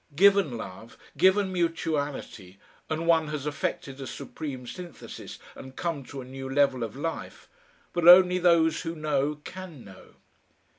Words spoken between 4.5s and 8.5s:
synthesis and come to a new level of life but only